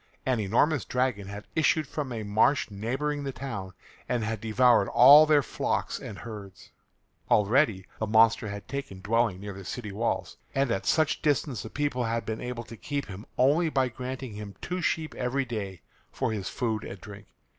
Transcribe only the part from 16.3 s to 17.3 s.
his food and drink.